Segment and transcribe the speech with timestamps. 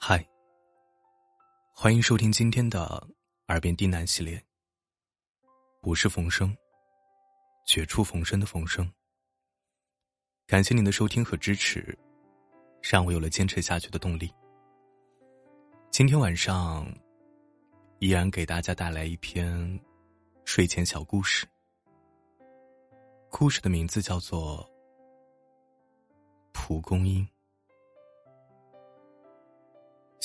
[0.00, 0.24] 嗨，
[1.74, 2.78] 欢迎收听今天的
[3.48, 4.40] 《耳边低喃》系列。
[5.82, 6.56] 我是冯生，
[7.66, 8.90] 绝处逢生的冯生。
[10.46, 11.98] 感谢您的收听和支持，
[12.80, 14.32] 让我有了坚持下去的动力。
[15.90, 16.86] 今天晚上，
[17.98, 19.78] 依然给大家带来一篇
[20.44, 21.44] 睡前小故事。
[23.30, 24.64] 故事的名字叫做
[26.52, 27.26] 《蒲公英》。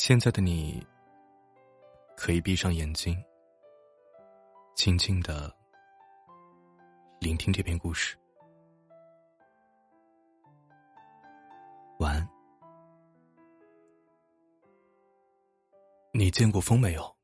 [0.06, 0.86] 现在的你，
[2.18, 3.18] 可以闭上眼睛，
[4.76, 5.50] 静静的
[7.22, 8.18] 聆听这篇故事。
[12.00, 12.30] 晚安。
[16.12, 17.16] 你见过风没有？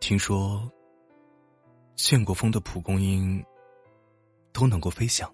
[0.00, 0.66] 听说，
[1.96, 3.44] 见过风的蒲公英
[4.54, 5.30] 都能够飞翔。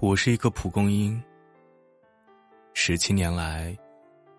[0.00, 1.22] 我是一个蒲公英。
[2.90, 3.78] 十七年来，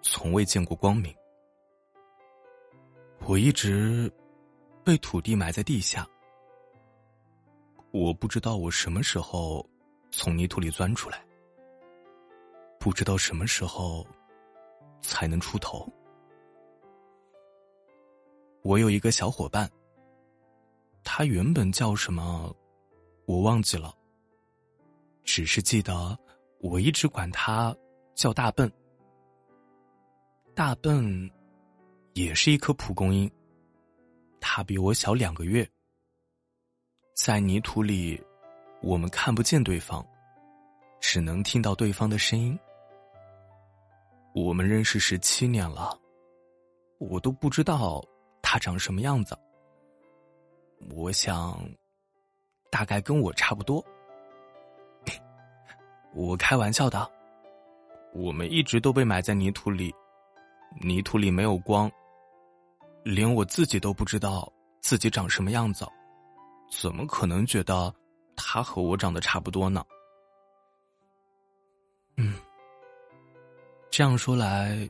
[0.01, 1.15] 从未见过光明。
[3.25, 4.11] 我一直
[4.83, 6.05] 被土地埋在地下。
[7.91, 9.65] 我不知道我什么时候
[10.11, 11.25] 从泥土里钻出来，
[12.77, 14.05] 不知道什么时候
[14.99, 15.87] 才能出头。
[18.63, 19.71] 我有一个小伙伴，
[21.05, 22.53] 他原本叫什么，
[23.23, 23.95] 我忘记了，
[25.23, 26.19] 只是记得
[26.59, 27.73] 我一直管他。
[28.21, 28.71] 叫大笨，
[30.53, 31.27] 大笨
[32.13, 33.27] 也是一颗蒲公英，
[34.39, 35.67] 它比我小两个月。
[37.15, 38.23] 在泥土里，
[38.83, 40.05] 我们看不见对方，
[40.99, 42.55] 只能听到对方的声音。
[44.35, 45.99] 我们认识十七年了，
[46.99, 48.03] 我都不知道
[48.39, 49.35] 他长什么样子。
[50.91, 51.59] 我想，
[52.69, 53.83] 大概跟我差不多。
[56.13, 57.11] 我开玩笑的。
[58.13, 59.93] 我们一直都被埋在泥土里，
[60.81, 61.89] 泥土里没有光，
[63.03, 64.51] 连我自己都不知道
[64.81, 65.87] 自己长什么样子，
[66.69, 67.93] 怎么可能觉得
[68.35, 69.81] 他和我长得差不多呢？
[72.17, 72.35] 嗯，
[73.89, 74.89] 这样说来，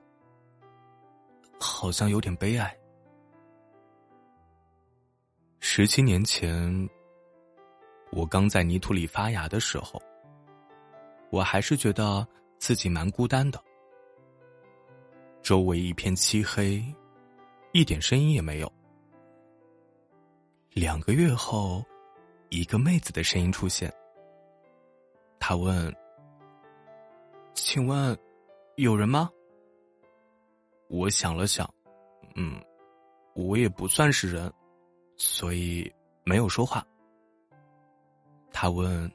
[1.60, 2.76] 好像有点悲哀。
[5.60, 6.90] 十七年前，
[8.12, 10.02] 我刚在泥土里发芽的时候，
[11.30, 12.28] 我还是觉得。
[12.62, 13.60] 自己蛮孤单的，
[15.42, 16.80] 周围一片漆黑，
[17.72, 18.72] 一点声音也没有。
[20.70, 21.84] 两个月后，
[22.50, 23.92] 一个妹子的声音出现。
[25.40, 25.92] 她问
[27.56, 28.16] ：“请问，
[28.76, 29.28] 有人吗？”
[30.88, 31.68] 我想了想，
[32.36, 32.64] 嗯，
[33.34, 34.54] 我也不算是人，
[35.18, 35.92] 所以
[36.24, 36.86] 没有说话。
[38.54, 39.12] 他问：“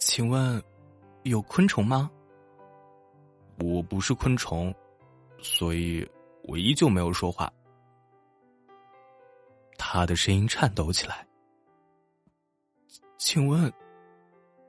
[0.00, 0.60] 请问？”
[1.24, 2.10] 有昆虫吗？
[3.58, 4.74] 我不是昆虫，
[5.38, 6.08] 所以
[6.42, 7.52] 我依旧没有说话。
[9.78, 11.26] 他的声音颤抖起来。
[13.18, 13.72] 请问，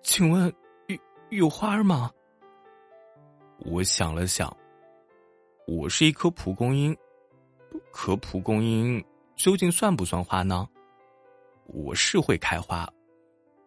[0.03, 0.53] 请问
[0.87, 0.97] 有
[1.29, 2.11] 有花儿吗？
[3.59, 4.55] 我想了想，
[5.65, 6.95] 我是一颗蒲公英，
[7.91, 9.03] 可蒲公英
[9.35, 10.67] 究竟算不算花呢？
[11.65, 12.87] 我是会开花，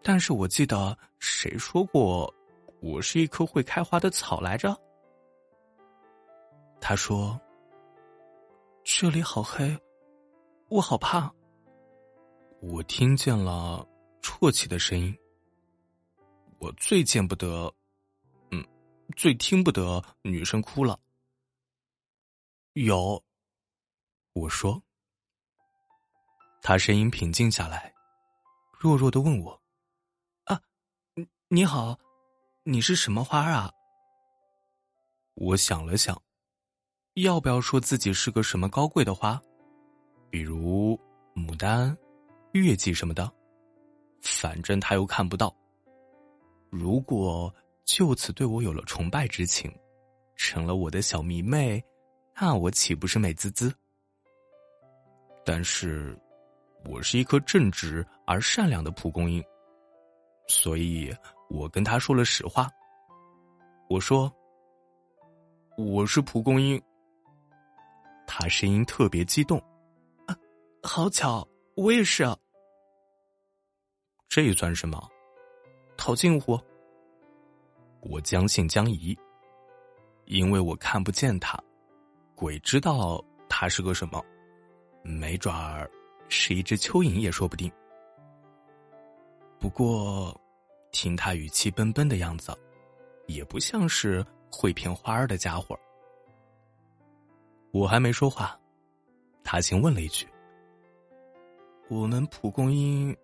[0.03, 2.33] 但是我记得谁说过？
[2.81, 4.77] 我是一棵会开花的草来着。
[6.81, 7.41] 他说
[8.85, 9.77] ：“这里好黑，
[10.69, 11.33] 我好怕。”
[12.61, 13.87] 我听见了
[14.23, 15.17] 啜泣的声音。
[16.59, 17.73] 我最见不得，
[18.51, 18.65] 嗯，
[19.17, 20.99] 最听不得女生哭了。
[22.75, 23.23] 有，
[24.33, 24.81] 我说。
[26.63, 27.95] 他声音平静下来，
[28.73, 29.61] 弱弱的问我
[30.45, 30.61] ：“啊，
[31.15, 31.99] 你你好。”
[32.69, 33.71] 你是什么花啊？
[35.35, 36.21] 我想了想，
[37.15, 39.41] 要不要说自己是个什么高贵的花，
[40.31, 40.99] 比如
[41.33, 41.97] 牡丹、
[42.55, 43.33] 月季什么的。
[44.21, 45.57] 反正他又看不到。
[46.69, 47.55] 如果
[47.85, 49.73] 就此对我有了崇拜之情，
[50.35, 51.81] 成了我的小迷妹，
[52.35, 53.73] 那我岂不是美滋滋？
[55.45, 56.19] 但是，
[56.85, 59.41] 我是一颗正直而善良的蒲公英，
[60.49, 61.15] 所以。
[61.49, 62.69] 我跟他说了实话。
[63.89, 64.33] 我说
[65.79, 66.83] ：“我是蒲公英。”
[68.27, 69.57] 他声音特别激动
[70.27, 70.37] ，“啊，
[70.83, 71.47] 好巧，
[71.77, 72.37] 我也是啊。”
[74.29, 75.09] 这算什么？
[75.97, 76.59] 套近乎。
[78.01, 79.17] 我将信将疑，
[80.25, 81.57] 因为我看不见他，
[82.35, 84.21] 鬼知道他是个什么，
[85.05, 85.89] 没准儿
[86.29, 87.71] 是一只蚯蚓也说不定。
[89.61, 90.39] 不过。
[90.99, 92.57] 听他语气笨笨的样子，
[93.27, 95.79] 也不像是会骗花儿的家伙。
[97.71, 98.59] 我还没说话，
[99.45, 100.27] 他先问了一句
[101.91, 103.15] ：“我们蒲公英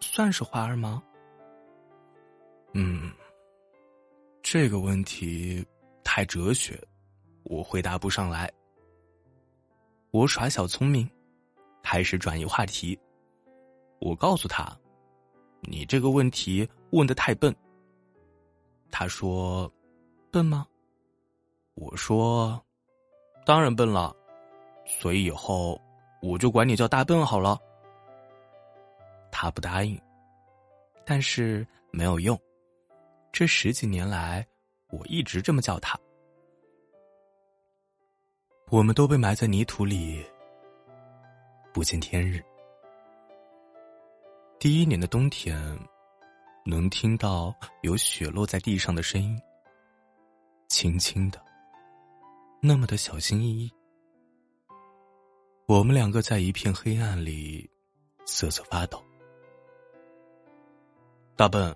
[0.00, 1.02] 算是花儿吗？”
[2.72, 3.12] 嗯，
[4.42, 5.62] 这个问题
[6.02, 6.82] 太哲学，
[7.42, 8.50] 我回答不上来。
[10.12, 11.06] 我耍小聪明，
[11.82, 12.98] 开始转移话题。
[13.98, 14.74] 我告诉他
[15.60, 17.54] ：“你这个问题问的太笨。”
[18.90, 19.70] 他说
[20.32, 20.66] ：“笨吗？”
[21.74, 22.60] 我说
[23.46, 24.14] ：“当然笨了，
[24.84, 25.80] 所以以后
[26.20, 27.58] 我就管你叫大笨好了。”
[29.30, 30.00] 他不答应，
[31.04, 32.36] 但是没有用。
[33.30, 34.44] 这十几年来，
[34.88, 35.96] 我一直这么叫他。
[38.70, 40.24] 我们都被埋在泥土里，
[41.72, 42.42] 不见天日。
[44.58, 45.78] 第一年的冬天，
[46.68, 49.40] 能听到有雪落在地上的声音，
[50.68, 51.42] 轻轻的，
[52.60, 53.72] 那么的小心翼翼。
[55.64, 57.70] 我们两个在一片黑暗里
[58.26, 59.02] 瑟瑟发抖。
[61.36, 61.74] 大笨，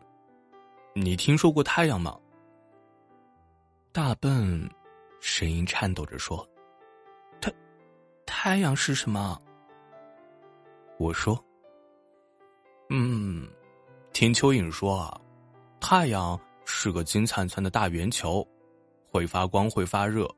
[0.95, 2.21] 你听说过太阳吗？
[3.93, 4.69] 大笨，
[5.21, 6.47] 声音颤抖着说。
[7.41, 7.51] 太
[8.27, 9.41] 太阳是什么？
[10.99, 11.43] 我说
[12.91, 13.49] ：“嗯，
[14.13, 15.21] 听蚯蚓说啊，
[15.81, 18.47] 太阳是个金灿灿的大圆球，
[19.11, 20.29] 会发光，会发热，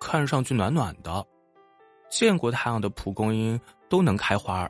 [0.00, 1.24] 看上去暖暖的。
[2.10, 4.68] 见过太阳的蒲公英都能开花，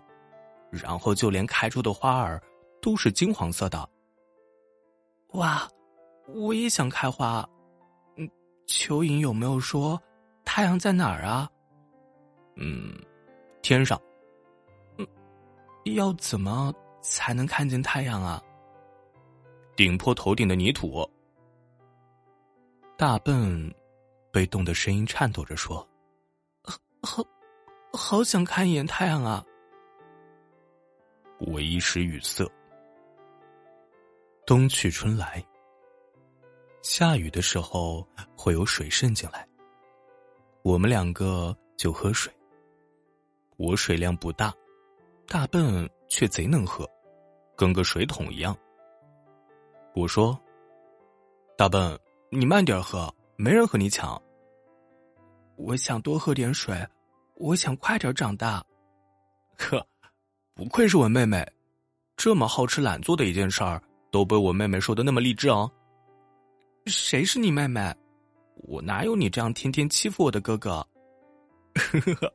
[0.71, 2.43] 然后就连开出的花儿
[2.83, 3.89] 都是金黄色的。
[5.35, 5.69] 哇，
[6.27, 7.49] 我也想开花。
[8.17, 8.29] 嗯，
[8.67, 10.01] 蚯蚓有没有说
[10.45, 11.49] 太阳在哪儿啊？”
[12.57, 12.93] 嗯，
[13.63, 14.01] 天上。
[14.97, 15.07] 嗯，
[15.95, 18.43] 要怎么才能看见太阳啊？
[19.79, 21.09] 顶破头顶的泥土。
[22.97, 23.73] 大笨
[24.33, 25.89] 被冻得声音颤抖着说
[27.01, 27.23] ：“好，
[27.93, 29.47] 好想看一眼太阳啊！”
[31.39, 32.45] 我一时语塞。
[34.45, 35.47] 冬去春来，
[36.83, 38.05] 下雨的时候
[38.37, 39.47] 会有水渗进来，
[40.63, 42.33] 我们两个就喝水。
[43.57, 44.53] 我水量不大，
[45.29, 46.85] 大笨却贼能喝，
[47.57, 48.59] 跟个水桶一样。
[49.99, 50.39] 我说
[51.59, 51.99] ：“大笨，
[52.31, 54.21] 你慢点喝，没人和你抢。”
[55.59, 56.87] 我想多喝点水，
[57.35, 58.65] 我想快点长大。
[59.57, 59.85] 呵，
[60.55, 61.45] 不愧是我妹妹，
[62.17, 65.69] 这么好吃懒做的一件事儿，都被我妹妹说的那么励志啊！
[66.87, 67.93] 谁是你妹妹？
[68.55, 70.75] 我哪有你这样天天欺负我的哥哥？
[71.75, 72.33] 呵呵呵。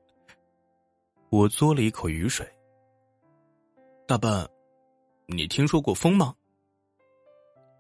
[1.30, 2.46] 我嘬了一口雨水。
[4.06, 4.50] 大笨，
[5.28, 6.36] 你听说过风吗？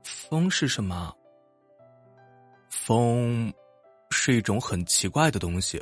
[0.03, 1.13] 风是什么？
[2.69, 3.53] 风
[4.11, 5.81] 是一种很奇怪的东西。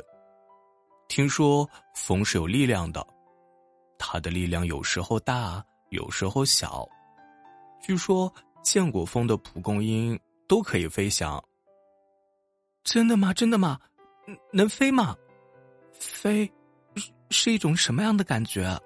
[1.08, 3.06] 听说风是有力量的，
[3.98, 6.88] 它的力量有时候大，有时候小。
[7.82, 8.32] 据说
[8.62, 11.42] 见过风的蒲公英都可以飞翔。
[12.84, 13.34] 真的吗？
[13.34, 13.78] 真的吗？
[14.52, 15.16] 能飞吗？
[15.92, 16.50] 飞。
[17.30, 18.78] 是一种什么样的感觉？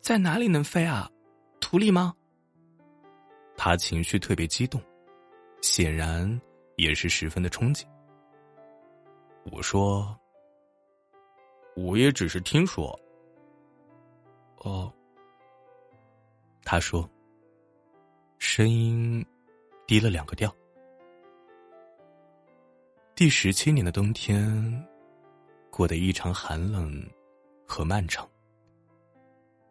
[0.00, 1.10] 在哪里能飞啊？
[1.60, 2.14] 土里吗？
[3.56, 4.80] 他情绪特别激动，
[5.62, 6.40] 显然
[6.76, 7.84] 也是十分的憧憬。
[9.44, 10.18] 我说
[11.76, 12.98] ：“我也只是听说。”
[14.64, 14.92] 哦，
[16.64, 17.08] 他说，
[18.38, 19.24] 声音
[19.86, 20.54] 低了两个调。
[23.14, 24.86] 第十七年的冬天，
[25.70, 27.04] 过得异常寒冷。
[27.66, 28.28] 和漫长。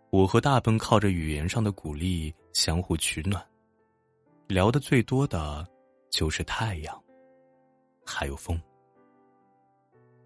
[0.09, 3.47] 我和大笨靠着语言上的鼓励相互取暖，
[4.53, 5.67] 聊的最多的
[6.11, 7.03] 就是太阳，
[8.05, 8.61] 还有风。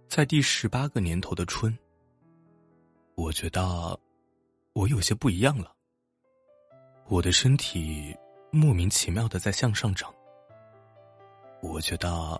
[0.09, 1.73] 在第十八个年头的春，
[3.15, 3.97] 我觉得
[4.73, 5.73] 我有些不一样了。
[7.07, 8.13] 我的身体
[8.51, 10.13] 莫名其妙的在向上涨，
[11.61, 12.37] 我觉得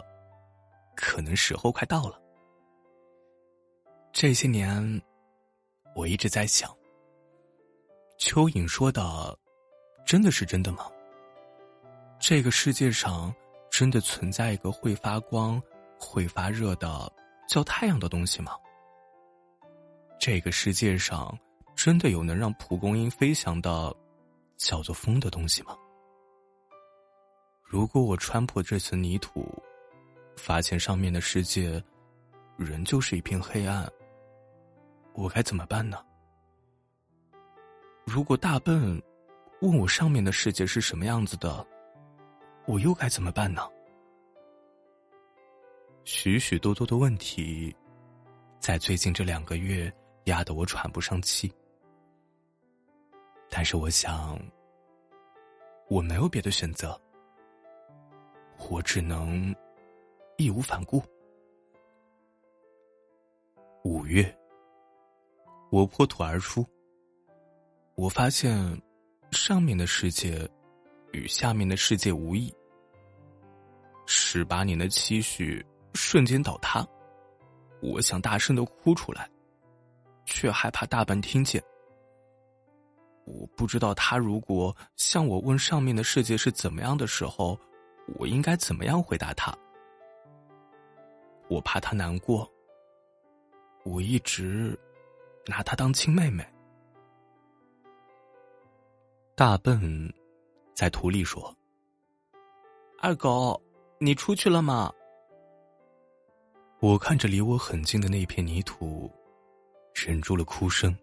[0.93, 2.21] 可能时候快到了。
[4.11, 5.01] 这些年。
[5.95, 6.69] 我一直在想，
[8.19, 9.35] 蚯蚓说的，
[10.05, 10.91] 真的是真的吗？
[12.19, 13.33] 这个世界上
[13.69, 15.61] 真的存在一个会发光、
[15.99, 17.11] 会发热的
[17.47, 18.53] 叫太阳的东西吗？
[20.19, 21.37] 这个世界上
[21.75, 23.95] 真的有能让蒲公英飞翔的
[24.57, 25.77] 叫做风的东西吗？
[27.63, 29.45] 如果我穿破这层泥土，
[30.35, 31.81] 发现上面的世界
[32.57, 33.87] 仍旧是一片黑暗。
[35.13, 36.03] 我该怎么办呢？
[38.05, 39.01] 如果大笨
[39.61, 41.65] 问我上面的世界是什么样子的，
[42.67, 43.61] 我又该怎么办呢？
[46.03, 47.73] 许许多多的问题，
[48.59, 49.91] 在最近这两个月
[50.25, 51.49] 压得我喘不上气。
[53.49, 54.37] 但是我想，
[55.87, 56.99] 我没有别的选择，
[58.69, 59.55] 我只能
[60.37, 61.01] 义无反顾。
[63.85, 64.37] 五月，
[65.71, 66.65] 我破土而出，
[67.95, 68.53] 我发现
[69.31, 70.45] 上面的世界
[71.17, 72.53] 与下面的世界无异。
[74.05, 76.87] 十八年的期许瞬间倒塌，
[77.81, 79.29] 我想大声的哭出来，
[80.25, 81.61] 却害怕大笨听见。
[83.25, 87.59] 我不知道他如果向我问上面的世界是怎么样的时候，
[88.15, 89.53] 我应该怎么样回答他。
[91.49, 92.49] 我怕他难过。
[93.83, 94.77] 我一直
[95.45, 96.45] 拿他当亲妹妹。
[99.35, 100.13] 大笨
[100.77, 101.51] 在土里说
[103.01, 103.59] ：“二狗，
[103.99, 104.93] 你出去了吗？”
[106.79, 109.11] 我看着离我很近的那片泥土，
[109.95, 110.95] 忍住了哭声。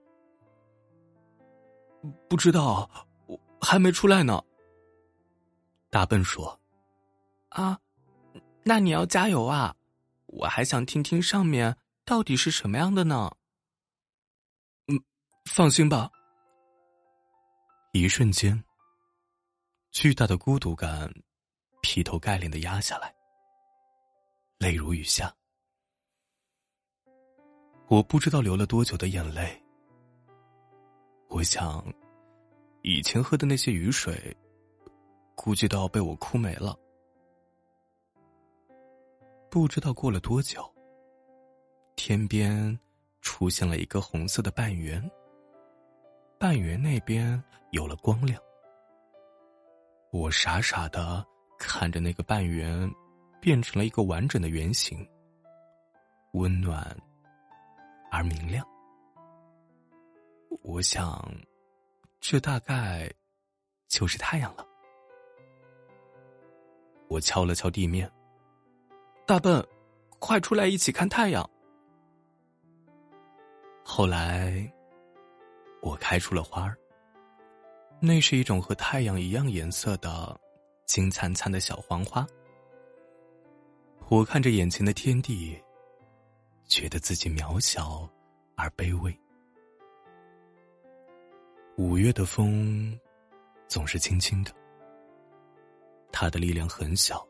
[2.28, 2.88] 不知道，
[3.26, 4.40] 我还没出来呢。
[5.90, 6.56] 大笨说
[7.50, 7.76] ：“啊，
[8.62, 9.74] 那你要加油啊！
[10.26, 13.28] 我还想听听上面到底是什么样的呢。”
[14.86, 15.02] 嗯，
[15.46, 16.08] 放心吧。
[17.90, 18.62] 一瞬间，
[19.94, 21.08] 巨大的孤独感
[21.80, 23.14] 劈头盖脸的压下来，
[24.58, 25.32] 泪如雨下。
[27.86, 29.56] 我不知道流了多久的眼泪。
[31.28, 31.86] 我想，
[32.82, 34.36] 以前喝的那些雨水，
[35.36, 36.76] 估计都要被我哭没了。
[39.48, 40.68] 不知道过了多久，
[41.94, 42.76] 天边
[43.20, 45.08] 出现了一个红色的半圆，
[46.36, 48.42] 半圆那边有了光亮。
[50.14, 51.26] 我傻傻的
[51.59, 52.88] 看着那个半圆，
[53.40, 55.04] 变成了一个完整的圆形，
[56.35, 56.97] 温暖
[58.12, 58.64] 而明亮。
[60.62, 61.28] 我想，
[62.21, 63.12] 这大概
[63.88, 64.64] 就是太阳了。
[67.09, 68.09] 我敲了敲地面，
[69.26, 69.66] 大笨，
[70.21, 71.44] 快出来一起看太阳。
[73.85, 74.73] 后来，
[75.83, 76.78] 我开出了花儿。
[78.00, 80.38] 那是一种和太阳一样颜色的
[80.84, 82.26] 金灿灿的小黄花。
[84.08, 85.58] 我看着眼前的天地，
[86.66, 88.08] 觉得自己渺小
[88.56, 89.18] 而卑微。
[91.76, 92.98] 五月的风，
[93.66, 94.52] 总是轻轻的，
[96.12, 97.26] 它的力量很小，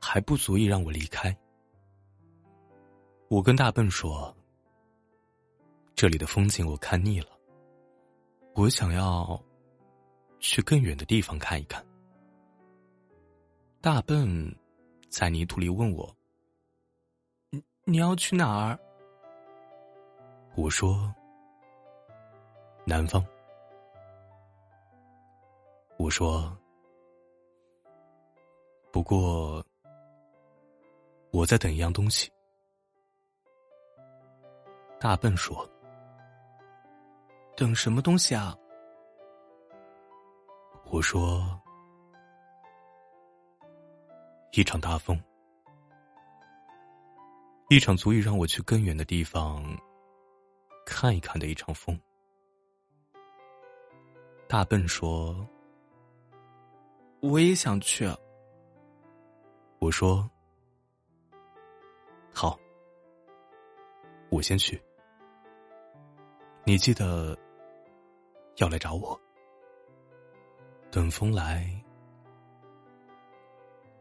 [0.00, 1.36] 还不足以让我离开。
[3.28, 4.34] 我跟大笨说
[5.94, 7.37] ：“这里的风景我看腻了，
[8.58, 9.40] 我想要
[10.40, 11.84] 去更远的地方看一看。”
[13.80, 14.52] 大笨
[15.08, 16.12] 在泥土里问我
[17.50, 18.78] ：“你你要去哪儿？”
[20.56, 21.14] 我说。
[22.84, 23.22] 南方，
[25.98, 26.56] 我说，
[28.90, 29.62] 不过
[31.32, 32.32] 我在等一样东西。
[34.98, 35.68] 大笨说
[37.58, 38.56] ：“等什么东西啊？”
[40.92, 41.60] 我说
[44.56, 45.20] ：“一场大风，
[47.68, 49.62] 一场足以让我去更远的地方
[50.86, 52.00] 看一看的一场风。”
[54.48, 55.46] 大笨说
[57.20, 58.08] ：“我也想去。”
[59.80, 60.30] 我说
[62.32, 62.58] ：“好，
[64.30, 64.80] 我先去。
[66.64, 67.38] 你记得
[68.58, 69.18] 要来找我。
[70.90, 71.68] 等风来。”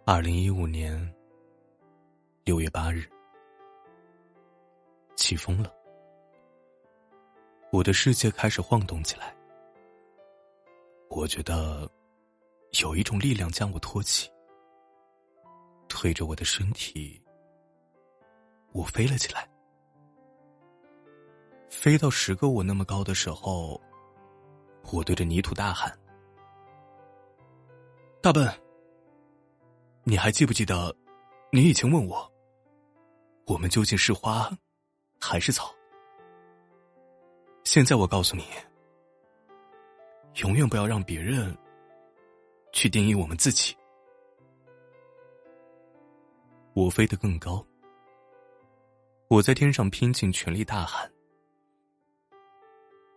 [0.05, 0.97] 二零一五年
[2.45, 3.03] 六月八日，
[5.17, 5.69] 起风了，
[7.71, 9.35] 我的世界开始晃动起来。
[11.09, 11.91] 我觉得
[12.81, 14.31] 有一种力量将我托起，
[15.89, 17.21] 推着我的身体，
[18.71, 19.45] 我飞了起来。
[21.69, 23.81] 飞到十个我那么高的时候，
[24.91, 25.91] 我对着泥土大喊
[28.21, 28.51] ：“大笨，
[30.03, 30.95] 你还记不记得
[31.51, 32.31] 你以前问我，
[33.45, 34.49] 我们究竟是花
[35.19, 35.73] 还是草？
[37.63, 38.43] 现在我告诉你。”
[40.43, 41.57] 永远不要让别人
[42.71, 43.75] 去定义我们自己。
[46.73, 47.65] 我飞得更高，
[49.29, 51.11] 我在天上拼尽全力大喊：“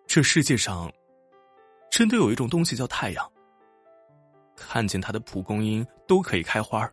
[0.08, 0.90] 这世界上
[1.90, 3.32] 真的有一种东西叫太阳，
[4.56, 6.90] 看见它的蒲公英都可以开花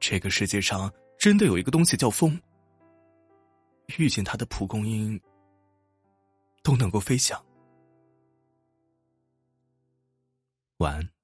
[0.00, 2.38] 这个世界上真的有一个东西叫风，
[3.96, 5.18] 遇见它的蒲公英
[6.62, 7.42] 都能够飞翔。
[10.78, 11.17] 晚安。